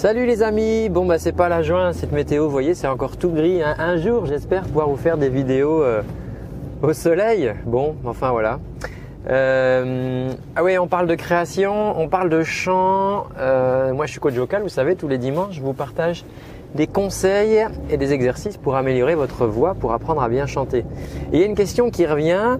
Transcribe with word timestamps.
Salut 0.00 0.24
les 0.24 0.42
amis, 0.42 0.88
bon 0.88 1.04
bah 1.04 1.18
c'est 1.18 1.30
pas 1.36 1.50
la 1.50 1.60
juin 1.60 1.92
cette 1.92 2.12
météo, 2.12 2.44
vous 2.44 2.50
voyez 2.50 2.74
c'est 2.74 2.86
encore 2.86 3.18
tout 3.18 3.28
gris. 3.28 3.62
hein. 3.62 3.74
Un 3.78 3.98
jour 3.98 4.24
j'espère 4.24 4.62
pouvoir 4.62 4.88
vous 4.88 4.96
faire 4.96 5.18
des 5.18 5.28
vidéos 5.28 5.82
euh, 5.82 6.00
au 6.80 6.94
soleil. 6.94 7.52
Bon, 7.66 7.96
enfin 8.06 8.30
voilà. 8.30 8.60
Euh, 9.28 10.30
ah 10.56 10.64
ouais, 10.64 10.78
on 10.78 10.86
parle 10.86 11.06
de 11.06 11.14
création, 11.16 12.00
on 12.00 12.08
parle 12.08 12.30
de 12.30 12.42
chant. 12.42 13.26
Euh, 13.38 13.92
moi 13.92 14.06
je 14.06 14.12
suis 14.12 14.20
coach 14.20 14.32
vocal, 14.32 14.62
vous 14.62 14.70
savez, 14.70 14.96
tous 14.96 15.06
les 15.06 15.18
dimanches 15.18 15.56
je 15.56 15.60
vous 15.60 15.74
partage 15.74 16.24
des 16.74 16.86
conseils 16.86 17.66
et 17.90 17.98
des 17.98 18.14
exercices 18.14 18.56
pour 18.56 18.76
améliorer 18.76 19.16
votre 19.16 19.44
voix, 19.44 19.74
pour 19.74 19.92
apprendre 19.92 20.22
à 20.22 20.30
bien 20.30 20.46
chanter. 20.46 20.86
Il 21.30 21.38
y 21.38 21.42
a 21.42 21.46
une 21.46 21.54
question 21.54 21.90
qui 21.90 22.06
revient, 22.06 22.56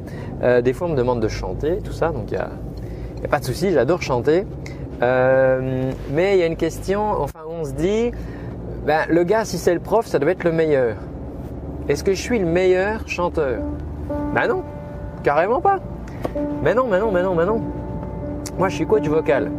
des 0.63 0.75
fois 0.75 0.89
on 0.89 0.91
me 0.91 0.97
demande 0.97 1.21
de 1.21 1.29
chanter, 1.29 1.79
tout 1.83 1.93
ça, 1.93 2.11
donc 2.11 2.25
il 2.27 2.35
n'y 2.35 2.39
a, 2.39 2.51
a 3.25 3.29
pas 3.29 3.39
de 3.39 3.47
souci, 3.47 3.73
j'adore 3.73 4.03
chanter. 4.03 4.45
Euh, 5.03 5.93
mais 6.11 6.37
il 6.37 6.41
y 6.41 6.43
a 6.43 6.47
une 6.47 6.57
question, 6.57 7.03
enfin 7.21 7.41
on 7.49 7.65
se 7.65 7.73
dit, 7.73 8.11
ben, 8.87 9.01
le 9.09 9.25
gars 9.25 9.45
si 9.45 9.57
c'est 9.59 9.75
le 9.75 9.81
prof, 9.81 10.07
ça 10.07 10.19
doit 10.19 10.33
être 10.33 10.45
le 10.45 10.53
meilleur. 10.53 10.97
Est-ce 11.89 12.05
que 12.05 12.13
je 12.13 12.21
suis 12.21 12.39
le 12.39 12.47
meilleur 12.47 13.09
chanteur? 13.09 13.61
Ben 14.35 14.47
non, 14.47 14.63
carrément 15.23 15.61
pas. 15.61 15.79
Mais 16.63 16.75
non, 16.75 16.87
mais 16.89 17.01
non, 17.01 17.11
mais 17.11 17.23
non, 17.23 17.35
mais 17.35 17.47
non. 17.47 17.63
Moi 18.59 18.69
je 18.69 18.77
suis 18.77 18.87
coach 18.87 19.07
vocal. 19.09 19.51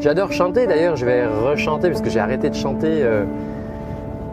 J'adore 0.00 0.32
chanter, 0.32 0.66
d'ailleurs 0.66 0.96
je 0.96 1.04
vais 1.04 1.26
rechanter 1.26 1.88
parce 1.88 2.02
que 2.02 2.10
j'ai 2.10 2.20
arrêté 2.20 2.50
de 2.50 2.54
chanter 2.54 3.02
euh, 3.02 3.24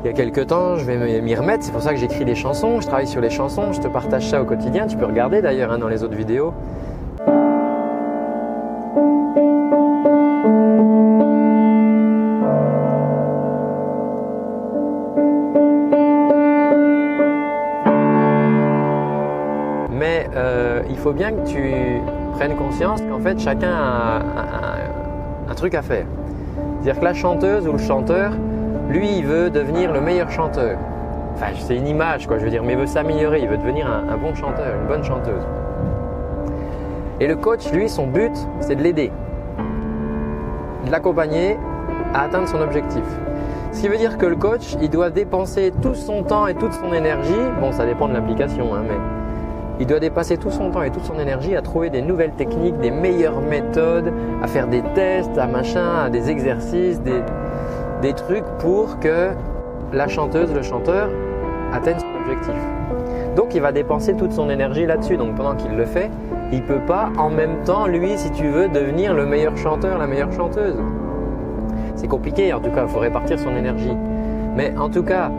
il 0.03 0.07
y 0.07 0.09
a 0.09 0.13
quelques 0.13 0.47
temps, 0.47 0.77
je 0.77 0.85
vais 0.85 1.21
m'y 1.21 1.35
remettre, 1.35 1.63
c'est 1.63 1.71
pour 1.71 1.81
ça 1.81 1.91
que 1.91 1.99
j'écris 1.99 2.23
des 2.23 2.35
chansons, 2.35 2.79
je 2.81 2.87
travaille 2.87 3.07
sur 3.07 3.19
les 3.19 3.29
chansons, 3.29 3.73
je 3.73 3.81
te 3.81 3.87
partage 3.87 4.29
ça 4.29 4.41
au 4.41 4.45
quotidien, 4.45 4.87
tu 4.87 4.95
peux 4.95 5.05
regarder 5.05 5.41
d'ailleurs 5.41 5.71
hein, 5.71 5.79
dans 5.79 5.89
les 5.89 6.03
autres 6.03 6.15
vidéos. 6.15 6.53
Euh, 20.47 20.81
il 20.89 20.97
faut 20.97 21.11
bien 21.11 21.31
que 21.31 21.45
tu 21.45 21.73
prennes 22.33 22.55
conscience 22.55 23.01
qu'en 23.01 23.19
fait 23.19 23.39
chacun 23.39 23.71
a 23.71 24.21
un, 25.49 25.55
truc 25.55 25.73
à 25.73 25.81
faire. 25.81 26.05
C'est-à-dire 26.81 26.99
que 26.99 27.05
la 27.05 27.13
chanteuse 27.13 27.67
ou 27.67 27.71
le 27.71 27.77
chanteur, 27.79 28.31
lui, 28.89 29.17
il 29.17 29.25
veut 29.25 29.49
devenir 29.49 29.91
le 29.91 30.01
meilleur 30.01 30.29
chanteur. 30.29 30.77
Enfin, 31.33 31.47
c'est 31.57 31.75
une 31.75 31.87
image, 31.87 32.27
quoi, 32.27 32.37
je 32.37 32.43
veux 32.43 32.49
dire, 32.49 32.63
mais 32.63 32.73
il 32.73 32.79
veut 32.79 32.85
s'améliorer, 32.85 33.41
il 33.41 33.47
veut 33.47 33.57
devenir 33.57 33.87
un, 33.87 34.13
un 34.13 34.17
bon 34.17 34.33
chanteur, 34.35 34.75
une 34.79 34.87
bonne 34.87 35.03
chanteuse. 35.03 35.41
Et 37.19 37.27
le 37.27 37.35
coach, 37.35 37.71
lui, 37.71 37.89
son 37.89 38.07
but, 38.07 38.33
c'est 38.59 38.75
de 38.75 38.83
l'aider, 38.83 39.11
de 40.85 40.91
l'accompagner 40.91 41.57
à 42.13 42.23
atteindre 42.23 42.47
son 42.47 42.61
objectif. 42.61 43.03
Ce 43.71 43.81
qui 43.81 43.87
veut 43.87 43.97
dire 43.97 44.17
que 44.17 44.25
le 44.25 44.35
coach, 44.35 44.75
il 44.81 44.89
doit 44.89 45.09
dépenser 45.09 45.73
tout 45.81 45.95
son 45.95 46.23
temps 46.23 46.47
et 46.47 46.55
toute 46.55 46.73
son 46.73 46.93
énergie, 46.93 47.33
bon, 47.59 47.71
ça 47.71 47.85
dépend 47.85 48.07
de 48.07 48.13
l'application, 48.13 48.73
hein, 48.75 48.83
mais 48.87 49.16
il 49.79 49.85
doit 49.85 49.99
dépasser 49.99 50.37
tout 50.37 50.49
son 50.49 50.71
temps 50.71 50.81
et 50.81 50.89
toute 50.89 51.05
son 51.05 51.19
énergie 51.19 51.55
à 51.55 51.61
trouver 51.61 51.89
des 51.89 52.01
nouvelles 52.01 52.31
techniques, 52.31 52.77
des 52.79 52.91
meilleures 52.91 53.41
méthodes, 53.41 54.11
à 54.41 54.47
faire 54.47 54.67
des 54.67 54.81
tests, 54.95 55.37
à 55.37 55.45
machin, 55.45 56.09
des 56.09 56.29
exercices, 56.29 57.01
des, 57.01 57.21
des 58.01 58.13
trucs 58.13 58.45
pour 58.59 58.99
que 58.99 59.29
la 59.93 60.07
chanteuse, 60.07 60.53
le 60.53 60.61
chanteur 60.63 61.09
atteigne 61.73 61.99
son 61.99 62.21
objectif. 62.21 62.55
Donc 63.35 63.53
il 63.53 63.61
va 63.61 63.71
dépenser 63.71 64.15
toute 64.15 64.31
son 64.31 64.49
énergie 64.49 64.85
là-dessus. 64.85 65.17
Donc 65.17 65.35
pendant 65.35 65.55
qu'il 65.55 65.75
le 65.75 65.85
fait, 65.85 66.09
il 66.51 66.63
peut 66.63 66.81
pas 66.87 67.09
en 67.17 67.29
même 67.29 67.63
temps, 67.65 67.87
lui, 67.87 68.17
si 68.17 68.31
tu 68.31 68.47
veux, 68.47 68.67
devenir 68.67 69.13
le 69.13 69.25
meilleur 69.25 69.55
chanteur, 69.57 69.97
la 69.97 70.07
meilleure 70.07 70.31
chanteuse. 70.31 70.77
C'est 71.95 72.07
compliqué, 72.07 72.53
en 72.53 72.59
tout 72.59 72.71
cas, 72.71 72.83
il 72.83 72.89
faut 72.89 72.99
répartir 72.99 73.39
son 73.39 73.55
énergie. 73.55 73.95
Mais 74.55 74.73
en 74.77 74.89
tout 74.89 75.03
cas, 75.03 75.31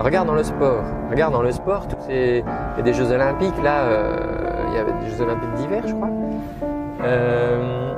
regarde 0.00 0.26
dans 0.26 0.34
le 0.34 0.42
sport. 0.42 0.82
Regarde 1.10 1.32
dans 1.32 1.42
le 1.42 1.52
sport, 1.52 1.88
toutes 1.88 2.02
ces... 2.02 2.44
il 2.44 2.76
y 2.78 2.80
a 2.80 2.82
des 2.82 2.92
Jeux 2.92 3.10
Olympiques, 3.10 3.62
là, 3.62 3.82
euh, 3.84 4.16
il 4.68 4.74
y 4.74 4.78
avait 4.78 4.92
des 5.04 5.10
Jeux 5.10 5.22
Olympiques 5.22 5.54
d'hiver, 5.54 5.82
je 5.86 5.94
crois. 5.94 6.08
Euh, 7.04 7.92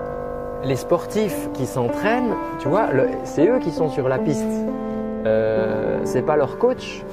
les 0.64 0.76
sportifs 0.76 1.50
qui 1.52 1.66
s'entraînent, 1.66 2.34
tu 2.58 2.68
vois, 2.68 2.86
c'est 3.24 3.46
eux 3.46 3.58
qui 3.58 3.70
sont 3.70 3.88
sur 3.88 4.08
la 4.08 4.18
piste. 4.18 4.66
Euh, 5.26 6.00
c'est 6.04 6.22
pas 6.22 6.36
leur 6.36 6.58
coach. 6.58 7.04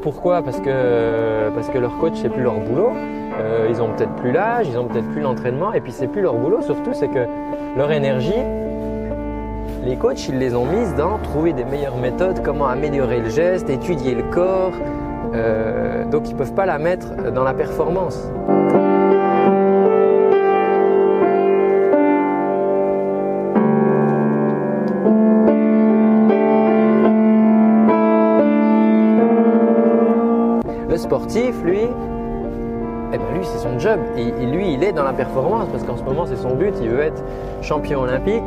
Pourquoi? 0.00 0.40
Parce 0.40 0.58
que 0.60 1.50
parce 1.54 1.68
que 1.68 1.76
leur 1.76 1.98
coach 1.98 2.14
c'est 2.14 2.30
plus 2.30 2.42
leur 2.42 2.54
boulot. 2.54 2.92
Ils 3.68 3.82
ont 3.82 3.88
peut-être 3.88 4.14
plus 4.14 4.32
l'âge, 4.32 4.66
ils 4.68 4.78
ont 4.78 4.86
peut-être 4.86 5.10
plus 5.10 5.20
l'entraînement, 5.20 5.74
et 5.74 5.82
puis 5.82 5.92
c'est 5.92 6.06
plus 6.06 6.22
leur 6.22 6.32
boulot. 6.34 6.62
Surtout, 6.62 6.94
c'est 6.94 7.08
que 7.08 7.26
leur 7.76 7.90
énergie, 7.92 8.40
les 9.86 9.96
coachs, 9.96 10.28
ils 10.28 10.38
les 10.38 10.54
ont 10.54 10.66
mises 10.66 10.94
dans 10.96 11.18
trouver 11.18 11.52
des 11.52 11.64
meilleures 11.64 11.96
méthodes, 11.96 12.42
comment 12.42 12.66
améliorer 12.66 13.20
le 13.20 13.30
geste, 13.30 13.70
étudier 13.70 14.14
le 14.14 14.24
corps. 14.24 14.72
Euh, 15.32 16.04
donc 16.06 16.28
ils 16.28 16.34
peuvent 16.34 16.54
pas 16.54 16.66
la 16.66 16.78
mettre 16.78 17.30
dans 17.32 17.44
la 17.44 17.54
performance. 17.54 18.18
Le 30.88 30.96
sportif, 30.96 31.62
lui, 31.62 31.82
eh 33.12 33.18
ben 33.18 33.24
lui, 33.34 33.44
c'est 33.44 33.58
son 33.58 33.78
job. 33.78 33.98
Lui, 34.16 34.72
il 34.74 34.82
est 34.84 34.92
dans 34.92 35.04
la 35.04 35.12
performance 35.12 35.68
parce 35.70 35.84
qu'en 35.84 35.96
ce 35.96 36.02
moment, 36.02 36.26
c'est 36.26 36.36
son 36.36 36.54
but. 36.54 36.74
Il 36.80 36.88
veut 36.90 37.00
être 37.00 37.22
champion 37.62 38.00
olympique. 38.00 38.44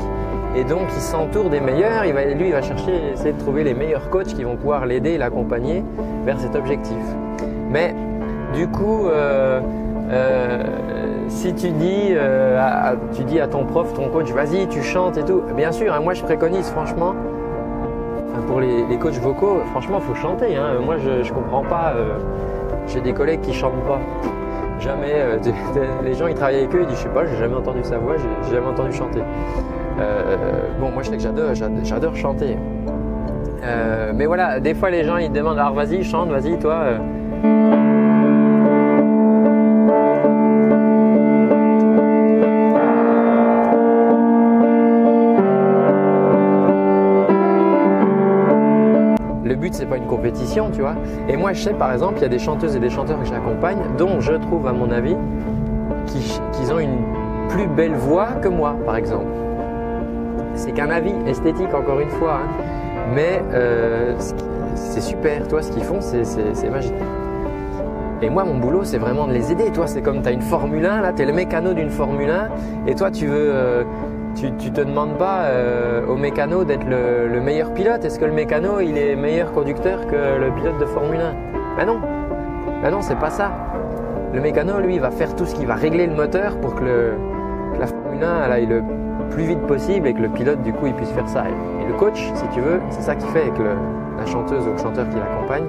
Et 0.56 0.64
donc, 0.64 0.82
il 0.96 1.02
s'entoure 1.02 1.50
des 1.50 1.60
meilleurs. 1.60 2.06
Il 2.06 2.14
lui, 2.38 2.48
il 2.48 2.52
va 2.52 2.62
chercher, 2.62 3.12
essayer 3.14 3.34
de 3.34 3.40
trouver 3.40 3.64
les 3.64 3.74
meilleurs 3.74 4.10
coachs 4.10 4.28
qui 4.28 4.44
vont 4.44 4.56
pouvoir 4.56 4.86
l'aider 4.86 5.12
et 5.12 5.18
l'accompagner 5.18 5.84
vers 6.26 6.40
cet 6.40 6.56
objectif. 6.56 6.98
Mais 7.70 7.94
du 8.54 8.68
coup, 8.68 9.08
euh, 9.08 9.62
euh, 10.12 10.64
si 11.28 11.54
tu 11.54 11.70
dis, 11.70 12.08
euh, 12.12 12.60
à, 12.60 12.96
tu 13.14 13.24
dis 13.24 13.40
à 13.40 13.48
ton 13.48 13.64
prof, 13.64 13.94
ton 13.94 14.10
coach, 14.10 14.32
vas-y, 14.32 14.68
tu 14.68 14.82
chantes 14.82 15.18
et 15.18 15.24
tout. 15.24 15.44
Bien 15.56 15.72
sûr, 15.72 15.94
hein, 15.94 16.00
moi, 16.00 16.14
je 16.16 16.24
préconise 16.24 16.68
franchement. 16.70 17.14
Pour 18.48 18.60
les, 18.62 18.86
les 18.88 18.98
coachs 18.98 19.20
vocaux, 19.20 19.60
franchement, 19.72 20.00
faut 20.00 20.16
chanter. 20.16 20.56
hein. 20.56 20.80
Moi, 20.84 20.98
je, 20.98 21.24
je 21.24 21.32
comprends 21.32 21.64
pas. 21.64 21.94
J'ai 22.88 23.02
des 23.02 23.14
collègues 23.14 23.42
qui 23.42 23.54
chantent 23.54 23.84
pas. 23.88 24.00
Jamais. 24.80 25.14
euh, 25.14 25.38
les 26.04 26.14
gens, 26.14 26.28
ils 26.28 26.34
travaillent 26.36 26.60
avec 26.60 26.74
eux, 26.76 26.80
ils 26.82 26.88
disent, 26.88 26.98
je 26.98 27.04
sais 27.04 27.10
pas, 27.10 27.26
j'ai 27.26 27.36
jamais 27.38 27.56
entendu 27.56 27.80
sa 27.84 27.98
voix, 27.98 28.16
j'ai- 28.18 28.56
jamais 28.56 28.68
entendu 28.68 28.92
chanter. 28.94 29.22
Euh, 30.00 30.36
bon, 30.80 30.90
moi, 30.92 31.04
je 31.04 31.10
sais 31.10 31.18
que 31.18 31.22
j'adore, 31.24 31.54
j'adore, 31.84 32.16
chanter. 32.16 32.58
Euh, 33.64 34.14
mais 34.16 34.26
voilà, 34.26 34.60
des 34.60 34.74
fois, 34.74 34.90
les 34.90 35.04
gens, 35.04 35.18
ils 35.18 35.32
demandent, 35.32 35.60
alors 35.60 35.74
vas-y, 35.74 36.04
chante, 36.04 36.30
vas-y, 36.30 36.58
toi. 36.60 36.86
Compétition, 50.10 50.70
tu 50.74 50.82
vois. 50.82 50.96
Et 51.30 51.38
moi, 51.38 51.54
je 51.54 51.62
sais, 51.62 51.74
par 51.74 51.94
exemple, 51.94 52.16
il 52.18 52.22
y 52.24 52.26
a 52.26 52.30
des 52.30 52.40
chanteuses 52.40 52.76
et 52.76 52.80
des 52.80 52.90
chanteurs 52.90 53.20
que 53.20 53.26
j'accompagne, 53.26 53.78
dont 53.98 54.20
je 54.20 54.34
trouve, 54.34 54.68
à 54.68 54.74
mon 54.74 54.92
avis, 54.92 55.16
qui, 56.08 56.20
qu'ils 56.54 56.74
ont 56.74 56.80
une 56.80 56.98
plus 57.50 57.68
belle 57.68 57.94
voix 57.96 58.28
que 58.42 58.48
moi, 58.50 58.76
par 58.86 58.96
exemple. 58.98 59.28
C'est 60.56 60.72
qu'un 60.74 60.90
avis 60.90 61.14
esthétique, 61.28 61.74
encore 61.74 62.00
une 62.00 62.10
fois. 62.10 62.34
hein. 62.44 62.64
Mais 63.16 63.42
euh, 63.54 64.14
c'est 64.76 65.02
super, 65.02 65.48
toi, 65.48 65.62
ce 65.62 65.72
qu'ils 65.72 65.84
font, 65.84 66.00
c'est 66.02 66.70
magique. 66.70 66.94
Et 68.22 68.30
moi, 68.30 68.44
mon 68.44 68.58
boulot, 68.58 68.84
c'est 68.84 68.98
vraiment 68.98 69.28
de 69.28 69.34
les 69.34 69.52
aider. 69.52 69.72
Toi, 69.72 69.88
c'est 69.88 70.02
comme 70.02 70.22
tu 70.22 70.28
as 70.28 70.32
une 70.32 70.42
Formule 70.42 70.86
1, 70.86 71.02
là, 71.02 71.14
tu 71.14 71.22
es 71.22 71.26
le 71.26 71.32
mécano 71.34 71.74
d'une 71.74 71.90
Formule 71.90 72.30
1, 72.30 72.50
et 72.88 72.96
toi, 72.96 73.10
tu 73.12 73.28
veux. 73.28 73.52
euh, 73.54 73.84
tu, 74.36 74.52
te 74.52 74.82
demandes 74.82 75.18
pas 75.18 75.44
euh, 75.44 76.06
au 76.08 76.16
mécano 76.16 76.64
d'être 76.64 76.88
le, 76.88 77.28
le 77.28 77.42
meilleur 77.42 77.74
pilote. 77.74 78.04
Est-ce 78.06 78.20
que 78.20 78.26
le 78.26 78.32
mécano, 78.32 78.80
il 78.80 78.98
est 78.98 79.16
meilleur 79.16 79.52
conducteur 79.52 80.08
que 80.08 80.40
le 80.40 80.52
pilote 80.56 80.80
de 80.80 80.86
Formule 80.86 81.20
1 81.20 81.34
Ben 81.78 81.86
non. 81.86 82.00
Ben 82.82 82.92
non, 82.92 83.02
c'est 83.02 83.20
pas 83.20 83.30
ça. 83.30 83.52
Le 84.34 84.42
mécano, 84.42 84.80
lui, 84.80 85.00
va 85.00 85.12
faire 85.12 85.36
tout 85.36 85.46
ce 85.46 85.56
qui 85.56 85.66
va 85.66 85.76
régler 85.76 86.08
le 86.08 86.16
moteur 86.16 86.58
pour 86.58 86.76
que, 86.76 87.14
la 87.80 87.88
Formule 87.88 88.24
1 88.24 88.46
elle 88.46 88.52
aille 88.52 88.66
le 88.66 88.84
plus 89.32 89.44
vite 89.44 89.62
possible 89.62 90.08
et 90.08 90.14
que 90.14 90.22
le 90.22 90.30
pilote, 90.30 90.62
du 90.64 90.74
coup, 90.74 90.88
il 90.88 90.94
puisse 90.94 91.12
faire 91.12 91.28
ça. 91.28 91.46
Et 91.48 91.88
le 91.88 91.94
coach, 91.94 92.32
si 92.36 92.48
tu 92.54 92.62
veux, 92.62 92.80
c'est 92.90 93.02
ça 93.02 93.16
qu'il 93.16 93.30
fait 93.30 93.42
avec 93.42 93.54
la 93.58 94.26
chanteuse 94.26 94.66
ou 94.68 94.72
le 94.72 94.78
chanteur 94.78 95.08
qui 95.10 95.16
l'accompagne. 95.16 95.66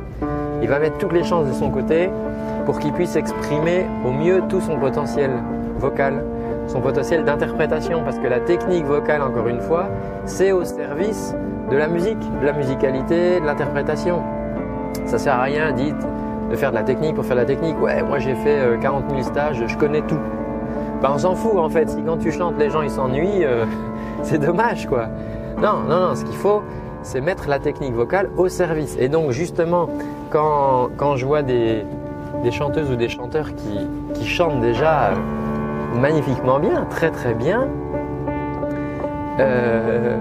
Il 0.63 0.69
va 0.69 0.79
mettre 0.79 0.99
toutes 0.99 1.13
les 1.13 1.25
chances 1.25 1.47
de 1.47 1.53
son 1.53 1.71
côté 1.71 2.11
pour 2.67 2.79
qu'il 2.79 2.93
puisse 2.93 3.17
exprimer 3.17 3.87
au 4.05 4.11
mieux 4.11 4.43
tout 4.49 4.61
son 4.61 4.77
potentiel 4.79 5.31
vocal, 5.79 6.23
son 6.67 6.81
potentiel 6.81 7.25
d'interprétation, 7.25 8.03
parce 8.05 8.19
que 8.19 8.27
la 8.27 8.41
technique 8.41 8.85
vocale, 8.85 9.23
encore 9.23 9.49
une 9.49 9.61
fois, 9.61 9.87
c'est 10.25 10.53
au 10.53 10.65
service 10.65 11.35
de 11.71 11.77
la 11.77 11.89
musique, 11.89 12.19
de 12.41 12.47
la 12.47 12.53
musicalité, 12.53 13.41
de 13.41 13.47
l'interprétation. 13.47 14.23
Ça 15.07 15.19
sert 15.19 15.35
à 15.35 15.43
rien, 15.43 15.73
dites, 15.73 16.07
de 16.51 16.57
faire 16.57 16.71
de 16.71 16.77
la 16.77 16.83
technique 16.83 17.15
pour 17.15 17.25
faire 17.25 17.37
de 17.37 17.41
la 17.41 17.47
technique. 17.47 17.81
Ouais, 17.81 18.03
moi 18.03 18.19
j'ai 18.19 18.35
fait 18.35 18.59
euh, 18.59 18.77
40 18.79 19.05
000 19.11 19.23
stages, 19.23 19.65
je 19.67 19.77
connais 19.77 20.03
tout. 20.03 20.19
Ben, 21.01 21.13
on 21.15 21.19
s'en 21.19 21.35
fout 21.35 21.57
en 21.57 21.69
fait. 21.69 21.89
Si 21.89 22.03
quand 22.03 22.19
tu 22.19 22.33
chantes, 22.33 22.59
les 22.59 22.71
gens 22.71 22.83
ils 22.83 22.91
s'ennuient, 22.91 23.45
euh, 23.45 23.65
c'est 24.23 24.39
dommage 24.39 24.87
quoi. 24.87 25.07
Non, 25.59 25.81
non, 25.89 26.09
non. 26.09 26.15
Ce 26.15 26.25
qu'il 26.25 26.37
faut, 26.37 26.63
c'est 27.03 27.21
mettre 27.21 27.49
la 27.49 27.59
technique 27.59 27.95
vocale 27.95 28.31
au 28.37 28.49
service. 28.49 28.97
Et 28.99 29.09
donc 29.09 29.31
justement, 29.31 29.89
quand, 30.31 30.91
quand 30.97 31.17
je 31.17 31.25
vois 31.25 31.43
des, 31.43 31.85
des 32.43 32.51
chanteuses 32.51 32.91
ou 32.91 32.97
des 32.97 33.09
chanteurs 33.09 33.55
qui, 33.55 33.89
qui 34.15 34.27
chantent 34.27 34.61
déjà 34.61 35.11
magnifiquement 35.95 36.59
bien, 36.59 36.87
très 36.89 37.11
très 37.11 37.35
bien, 37.35 37.69
euh, 39.41 40.17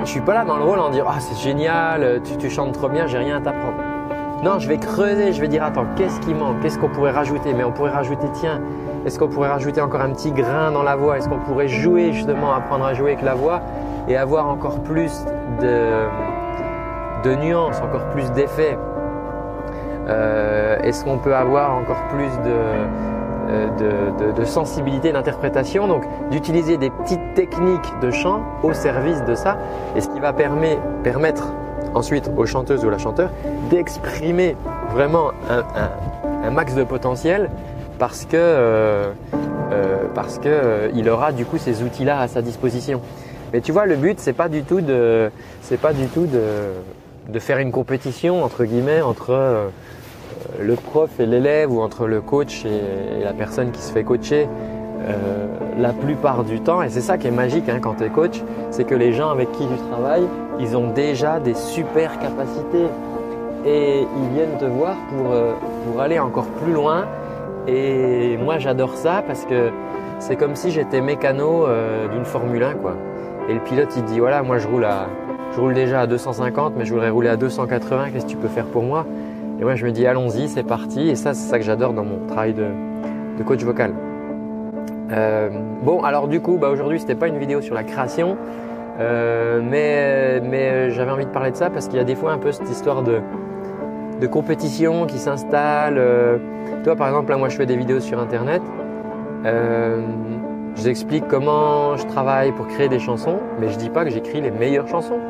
je 0.00 0.06
suis 0.06 0.20
pas 0.20 0.34
là 0.34 0.44
dans 0.44 0.56
le 0.56 0.64
rôle 0.64 0.78
en 0.78 0.90
dire 0.90 1.06
ah 1.08 1.20
c'est 1.20 1.36
génial, 1.36 2.20
tu, 2.38 2.50
chantes 2.50 2.72
trop 2.72 2.88
bien, 2.88 3.06
j'ai 3.06 3.18
rien 3.18 3.36
à 3.36 3.40
t'apprendre. 3.40 3.76
Non, 4.42 4.58
je 4.58 4.68
vais 4.68 4.78
creuser, 4.78 5.32
je 5.32 5.40
vais 5.40 5.48
dire 5.48 5.62
attends, 5.62 5.86
qu'est-ce 5.96 6.18
qui 6.20 6.34
manque? 6.34 6.60
Qu'est-ce 6.60 6.78
qu'on 6.78 6.88
pourrait 6.88 7.12
rajouter? 7.12 7.54
Mais 7.54 7.62
on 7.62 7.70
pourrait 7.70 7.92
rajouter, 7.92 8.26
tiens, 8.32 8.60
est-ce 9.06 9.18
qu'on 9.18 9.28
pourrait 9.28 9.48
rajouter 9.48 9.80
encore 9.80 10.00
un 10.00 10.10
petit 10.10 10.32
grain 10.32 10.72
dans 10.72 10.82
la 10.82 10.96
voix? 10.96 11.18
Est-ce 11.18 11.28
qu'on 11.28 11.38
pourrait 11.38 11.68
jouer 11.68 12.12
justement, 12.12 12.52
apprendre 12.52 12.84
à 12.84 12.94
jouer 12.94 13.12
avec 13.12 13.22
la 13.22 13.34
voix 13.34 13.60
et 14.08 14.16
avoir 14.16 14.48
encore 14.48 14.80
plus 14.80 15.24
de, 15.60 16.06
de 17.22 17.34
nuances, 17.36 17.80
encore 17.80 18.08
plus 18.10 18.30
d'effets? 18.32 18.76
Euh, 20.08 20.78
Est-ce 20.82 21.04
qu'on 21.04 21.18
peut 21.18 21.34
avoir 21.34 21.76
encore 21.76 22.02
plus 22.10 22.30
de, 22.44 22.56
euh, 23.48 24.32
de, 24.32 24.44
sensibilité 24.44 25.12
d'interprétation 25.12 25.86
Donc 25.86 26.04
d'utiliser 26.30 26.76
des 26.76 26.90
petites 26.90 27.34
techniques 27.34 27.92
de 28.00 28.10
chant 28.10 28.42
au 28.62 28.72
service 28.72 29.22
de 29.24 29.34
ça 29.34 29.58
et 29.96 30.00
ce 30.00 30.08
qui 30.08 30.20
va 30.20 30.32
permettre 30.32 31.52
ensuite 31.94 32.30
aux 32.36 32.46
chanteuses 32.46 32.84
ou 32.84 32.90
la 32.90 32.98
chanteur 32.98 33.30
d'exprimer 33.70 34.56
vraiment 34.92 35.30
un, 35.48 36.50
max 36.50 36.74
de 36.74 36.84
potentiel 36.84 37.50
parce 37.98 38.24
que 38.24 38.36
euh, 38.36 39.12
euh, 39.72 39.96
parce 40.14 40.38
que 40.38 40.90
il 40.94 41.08
aura 41.08 41.32
du 41.32 41.44
coup 41.44 41.58
ces 41.58 41.82
outils 41.82 42.04
là 42.04 42.20
à 42.20 42.28
sa 42.28 42.42
disposition. 42.42 43.00
Mais 43.52 43.60
tu 43.60 43.72
vois, 43.72 43.86
le 43.86 43.96
but 43.96 44.18
c'est 44.18 44.32
pas 44.32 44.48
du 44.48 44.62
tout 44.62 44.80
de 44.80 45.30
c'est 45.62 45.80
pas 45.80 45.92
du 45.92 46.06
tout 46.06 46.26
de, 46.26 47.32
de 47.32 47.38
faire 47.38 47.58
une 47.58 47.72
compétition 47.72 48.44
entre 48.44 48.64
guillemets 48.64 49.02
entre 49.02 49.70
le 50.60 50.74
prof 50.74 51.10
et 51.18 51.26
l'élève 51.26 51.72
ou 51.72 51.80
entre 51.80 52.06
le 52.06 52.20
coach 52.20 52.64
et, 52.64 53.24
la 53.24 53.32
personne 53.32 53.70
qui 53.70 53.82
se 53.82 53.92
fait 53.92 54.04
coacher. 54.04 54.48
la 55.78 55.92
plupart 55.92 56.44
du 56.44 56.60
temps, 56.60 56.82
et 56.82 56.88
c'est 56.88 57.00
ça 57.00 57.18
qui 57.18 57.26
est 57.26 57.32
magique 57.32 57.68
hein, 57.68 57.80
quand 57.80 57.94
tu 57.94 58.04
es 58.04 58.08
coach, 58.08 58.40
c'est 58.70 58.84
que 58.84 58.94
les 58.94 59.12
gens 59.12 59.30
avec 59.30 59.50
qui 59.52 59.66
tu 59.66 59.76
travailles, 59.90 60.28
ils 60.60 60.76
ont 60.76 60.90
déjà 60.92 61.40
des 61.40 61.54
super 61.54 62.18
capacités 62.18 62.86
et 63.64 64.00
ils 64.00 64.28
viennent 64.34 64.58
te 64.58 64.64
voir 64.64 64.96
pour, 65.08 65.32
euh, 65.32 65.52
aller 65.98 66.18
encore 66.18 66.46
plus 66.62 66.72
loin. 66.72 67.04
Et 67.66 68.36
moi 68.38 68.58
j'adore 68.58 68.96
ça 68.96 69.22
parce 69.26 69.44
que 69.44 69.70
c'est 70.18 70.36
comme 70.36 70.56
si 70.56 70.70
j'étais 70.70 71.00
mécano 71.00 71.66
euh, 71.66 72.08
d'une 72.08 72.24
Formule 72.24 72.62
1 72.62 72.74
quoi. 72.74 72.94
Et 73.48 73.54
le 73.54 73.60
pilote 73.60 73.92
il 73.96 74.04
dit 74.04 74.18
voilà 74.18 74.42
moi 74.42 74.58
je 74.58 74.66
roule 74.66 74.84
à 74.84 75.06
je 75.54 75.60
roule 75.60 75.74
déjà 75.74 76.00
à 76.00 76.06
250 76.06 76.74
mais 76.76 76.84
je 76.84 76.92
voudrais 76.92 77.10
rouler 77.10 77.28
à 77.28 77.36
280 77.36 78.10
qu'est-ce 78.10 78.24
que 78.24 78.30
tu 78.30 78.36
peux 78.36 78.48
faire 78.48 78.66
pour 78.66 78.82
moi? 78.82 79.06
Et 79.62 79.64
moi 79.64 79.76
je 79.76 79.86
me 79.86 79.92
dis 79.92 80.08
allons-y 80.08 80.48
c'est 80.48 80.64
parti 80.64 81.08
et 81.08 81.14
ça 81.14 81.34
c'est 81.34 81.48
ça 81.48 81.56
que 81.56 81.64
j'adore 81.64 81.92
dans 81.92 82.02
mon 82.02 82.26
travail 82.26 82.52
de, 82.52 82.66
de 83.38 83.42
coach 83.44 83.62
vocal. 83.62 83.94
Euh, 85.12 85.50
bon 85.84 86.02
alors 86.02 86.26
du 86.26 86.40
coup 86.40 86.58
bah, 86.58 86.68
aujourd'hui 86.68 86.98
c'était 86.98 87.14
pas 87.14 87.28
une 87.28 87.38
vidéo 87.38 87.60
sur 87.60 87.76
la 87.76 87.84
création 87.84 88.36
euh, 88.98 89.60
mais 89.62 90.40
mais 90.40 90.68
euh, 90.68 90.90
j'avais 90.90 91.12
envie 91.12 91.26
de 91.26 91.30
parler 91.30 91.52
de 91.52 91.56
ça 91.56 91.70
parce 91.70 91.86
qu'il 91.86 91.96
y 91.96 92.00
a 92.00 92.04
des 92.04 92.16
fois 92.16 92.32
un 92.32 92.38
peu 92.38 92.50
cette 92.50 92.68
histoire 92.68 93.04
de, 93.04 93.20
de 94.20 94.26
compétition 94.26 95.06
qui 95.06 95.18
s'installe. 95.18 95.94
Toi, 96.82 96.96
par 96.96 97.06
exemple, 97.06 97.30
là, 97.30 97.36
moi, 97.36 97.48
je 97.48 97.56
fais 97.56 97.66
des 97.66 97.76
vidéos 97.76 98.00
sur 98.00 98.18
Internet. 98.18 98.62
J'explique 100.74 101.28
comment 101.28 101.96
je 101.96 102.06
travaille 102.06 102.50
pour 102.50 102.66
créer 102.66 102.88
des 102.88 102.98
chansons, 102.98 103.38
mais 103.60 103.68
je 103.68 103.78
dis 103.78 103.90
pas 103.90 104.04
que 104.04 104.10
j'écris 104.10 104.40
les 104.40 104.50
meilleures 104.50 104.88
chansons. 104.88 105.20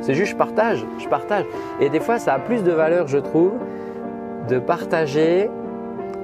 C'est 0.00 0.14
juste 0.14 0.32
je 0.32 0.36
partage, 0.36 0.84
je 0.98 1.08
partage. 1.08 1.44
Et 1.80 1.88
des 1.88 2.00
fois, 2.00 2.18
ça 2.18 2.34
a 2.34 2.38
plus 2.38 2.62
de 2.62 2.72
valeur, 2.72 3.08
je 3.08 3.18
trouve, 3.18 3.52
de 4.48 4.58
partager 4.58 5.48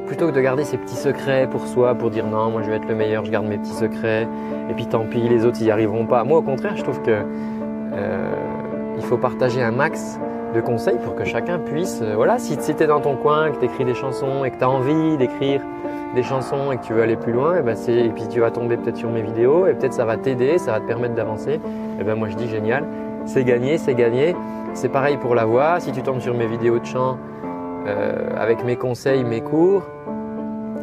plutôt 0.09 0.27
que 0.27 0.33
de 0.33 0.41
garder 0.41 0.65
ses 0.65 0.79
petits 0.79 0.97
secrets 0.97 1.47
pour 1.51 1.67
soi, 1.67 1.95
pour 1.95 2.11
dire 2.11 2.27
non, 2.27 2.51
moi 2.51 2.63
je 2.63 2.71
vais 2.71 2.77
être 2.77 2.89
le 2.89 2.95
meilleur, 2.95 3.25
je 3.27 3.31
garde 3.31 3.47
mes 3.47 3.59
petits 3.59 3.75
secrets, 3.75 4.27
et 4.71 4.75
puis 4.75 4.87
tant 4.87 5.05
pis, 5.05 5.21
les 5.21 5.45
autres 5.45 5.59
ils 5.61 5.65
n'y 5.65 5.71
arriveront 5.71 6.07
pas. 6.07 6.25
Moi 6.25 6.39
au 6.39 6.43
contraire, 6.43 6.77
je 6.77 6.83
trouve 6.83 7.03
que 7.03 7.11
euh, 7.93 8.33
il 8.97 9.03
faut 9.03 9.19
partager 9.19 9.63
un 9.63 9.71
max 9.71 10.19
de 10.55 10.61
conseils 10.63 10.97
pour 11.05 11.15
que 11.15 11.25
chacun 11.25 11.59
puisse, 11.59 12.01
euh, 12.03 12.15
voilà, 12.17 12.39
si, 12.39 12.57
tu 12.57 12.83
es 12.83 12.87
dans 12.87 13.01
ton 13.01 13.17
coin, 13.17 13.51
que 13.51 13.59
tu 13.59 13.67
écris 13.67 13.85
des 13.85 13.95
chansons 13.95 14.45
et 14.45 14.51
que 14.51 14.57
tu 14.57 14.65
as 14.65 14.71
envie 14.71 15.19
d'écrire 15.19 15.61
des 16.15 16.23
chansons 16.23 16.73
et 16.73 16.79
que 16.79 16.85
tu 16.85 16.95
veux 16.95 17.03
aller 17.03 17.17
plus 17.17 17.33
loin, 17.33 17.59
et, 17.59 17.63
ben 17.63 17.77
et 17.87 18.09
puis 18.09 18.27
tu 18.29 18.41
vas 18.41 18.51
tomber 18.51 18.79
peut-être 18.79 18.97
sur 18.97 19.11
mes 19.11 19.21
vidéos 19.21 19.67
et 19.67 19.75
peut-être 19.75 19.93
ça 19.93 20.07
va 20.07 20.17
t'aider, 20.17 20.57
ça 20.57 20.73
va 20.73 20.81
te 20.81 20.87
permettre 20.87 21.15
d'avancer. 21.15 21.61
Et 22.01 22.05
ben 22.05 22.15
moi 22.15 22.29
je 22.31 22.37
dis 22.37 22.49
génial, 22.49 22.85
c'est 23.29 23.45
gagné, 23.45 23.77
c'est 23.79 23.95
gagné. 23.95 24.35
C'est 24.73 24.89
pareil 24.89 25.19
pour 25.19 25.35
la 25.35 25.45
voix, 25.45 25.81
si 25.81 25.93
tu 25.93 26.03
tombes 26.03 26.21
sur 26.21 26.35
mes 26.35 26.47
vidéos 26.47 26.79
de 26.79 26.87
chant 26.87 27.19
euh, 27.87 28.31
avec 28.37 28.65
mes 28.65 28.77
conseils, 28.77 29.23
mes 29.23 29.43
cours, 29.43 29.83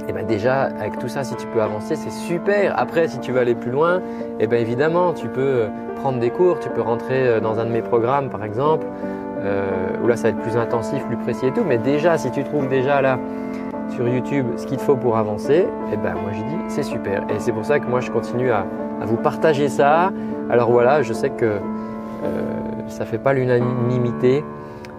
et 0.02 0.10
eh 0.10 0.14
ben 0.14 0.26
déjà 0.26 0.64
avec 0.64 1.00
tout 1.00 1.08
ça 1.08 1.24
si 1.24 1.36
tu 1.36 1.48
peux 1.48 1.62
avancer 1.62 1.96
c'est 1.96 2.12
super. 2.12 2.78
Après 2.78 3.08
si 3.08 3.20
tu 3.20 3.32
veux 3.32 3.40
aller 3.40 3.56
plus 3.56 3.72
loin 3.72 3.98
et 3.98 4.02
eh 4.42 4.48
ben 4.48 4.62
évidemment 4.62 5.14
tu 5.14 5.28
peux 5.28 5.42
euh, 5.42 5.68
prendre 5.96 6.20
des 6.20 6.30
cours. 6.30 6.60
Tu 6.60 6.70
peux 6.70 6.82
rentrer 6.82 7.28
euh, 7.28 7.40
dans 7.40 7.60
un 7.60 7.66
de 7.66 7.72
mes 7.72 7.82
programmes 7.82 8.30
par 8.30 8.44
exemple 8.44 8.86
où 10.04 10.08
là 10.08 10.16
ça 10.16 10.24
va 10.24 10.30
être 10.30 10.40
plus 10.40 10.58
intensif 10.58 11.06
plus 11.06 11.18
précis 11.18 11.48
et 11.48 11.52
tout. 11.52 11.64
Mais 11.66 11.78
déjà 11.78 12.18
si 12.18 12.30
tu 12.32 12.44
trouves 12.44 12.68
déjà 12.68 13.02
là 13.02 13.18
sur 13.90 14.08
YouTube 14.08 14.46
ce 14.58 14.66
qu'il 14.68 14.78
te 14.78 14.82
faut 14.82 14.96
pour 14.96 15.18
avancer 15.18 15.60
et 15.60 15.94
eh 15.94 15.98
ben 15.98 16.14
moi 16.14 16.32
je 16.34 16.42
dis 16.42 16.64
c'est 16.68 16.84
super. 16.84 17.24
Et 17.30 17.40
c'est 17.40 17.52
pour 17.52 17.66
ça 17.66 17.80
que 17.80 17.88
moi 17.88 18.00
je 18.00 18.12
continue 18.12 18.52
à, 18.52 18.66
vous 19.02 19.18
partager 19.18 19.70
ça. 19.70 20.12
Alors 20.50 20.72
voilà 20.72 21.02
je 21.02 21.14
sais 21.14 21.30
que 21.30 21.60
euh, 22.24 22.88
ça 22.88 23.06
fait 23.06 23.18
pas 23.18 23.34
l'unanimité 23.34 24.44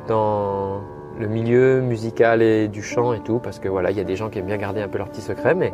dans 0.08 0.80
le 1.18 1.28
milieu 1.28 1.80
musical 1.80 2.42
et 2.42 2.68
du 2.68 2.82
chant 2.82 3.12
et 3.12 3.20
tout, 3.20 3.38
parce 3.38 3.58
que 3.58 3.68
voilà, 3.68 3.90
il 3.90 3.96
y 3.96 4.00
a 4.00 4.04
des 4.04 4.16
gens 4.16 4.28
qui 4.28 4.38
aiment 4.38 4.46
bien 4.46 4.58
garder 4.58 4.82
un 4.82 4.88
peu 4.88 4.98
leurs 4.98 5.08
petits 5.08 5.22
secrets, 5.22 5.54
mais, 5.54 5.72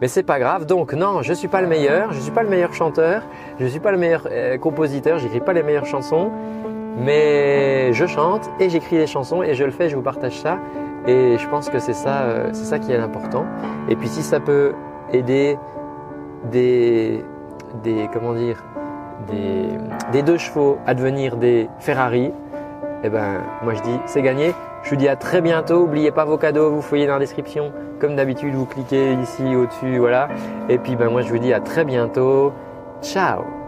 mais 0.00 0.08
c'est 0.08 0.22
pas 0.24 0.38
grave. 0.38 0.66
Donc 0.66 0.92
non, 0.94 1.22
je 1.22 1.32
suis 1.32 1.48
pas 1.48 1.60
le 1.60 1.68
meilleur, 1.68 2.12
je 2.12 2.20
suis 2.20 2.32
pas 2.32 2.42
le 2.42 2.48
meilleur 2.48 2.74
chanteur, 2.74 3.22
je 3.60 3.66
suis 3.66 3.80
pas 3.80 3.92
le 3.92 3.98
meilleur 3.98 4.26
euh, 4.30 4.58
compositeur, 4.58 5.18
j'écris 5.18 5.40
pas 5.40 5.52
les 5.52 5.62
meilleures 5.62 5.86
chansons, 5.86 6.30
mais 6.98 7.92
je 7.92 8.06
chante 8.06 8.50
et 8.58 8.68
j'écris 8.68 8.96
des 8.96 9.06
chansons 9.06 9.42
et 9.42 9.54
je 9.54 9.64
le 9.64 9.70
fais, 9.70 9.88
je 9.88 9.96
vous 9.96 10.02
partage 10.02 10.38
ça. 10.38 10.58
Et 11.06 11.38
je 11.38 11.48
pense 11.48 11.70
que 11.70 11.78
c'est 11.78 11.94
ça, 11.94 12.22
euh, 12.22 12.50
c'est 12.52 12.64
ça 12.64 12.78
qui 12.78 12.92
est 12.92 12.96
important. 12.96 13.46
Et 13.88 13.96
puis 13.96 14.08
si 14.08 14.22
ça 14.22 14.38
peut 14.38 14.74
aider 15.12 15.56
des, 16.50 17.24
des 17.82 18.08
comment 18.12 18.34
dire, 18.34 18.62
des, 19.28 20.22
deux 20.22 20.38
chevaux 20.38 20.78
à 20.86 20.94
devenir 20.94 21.36
des 21.36 21.68
Ferrari, 21.78 22.32
eh 23.02 23.08
ben 23.08 23.42
moi 23.62 23.74
je 23.74 23.82
dis 23.82 23.98
c'est 24.06 24.22
gagné. 24.22 24.54
Je 24.82 24.90
vous 24.90 24.96
dis 24.96 25.08
à 25.08 25.16
très 25.16 25.40
bientôt. 25.40 25.80
N'oubliez 25.80 26.10
pas 26.10 26.24
vos 26.24 26.38
cadeaux, 26.38 26.70
vous 26.70 26.82
fouillez 26.82 27.06
dans 27.06 27.14
la 27.14 27.18
description. 27.18 27.72
Comme 28.00 28.16
d'habitude, 28.16 28.54
vous 28.54 28.64
cliquez 28.64 29.12
ici 29.14 29.54
au-dessus, 29.54 29.98
voilà. 29.98 30.28
Et 30.68 30.78
puis 30.78 30.96
ben 30.96 31.10
moi 31.10 31.22
je 31.22 31.28
vous 31.28 31.38
dis 31.38 31.52
à 31.52 31.60
très 31.60 31.84
bientôt. 31.84 32.52
Ciao 33.02 33.59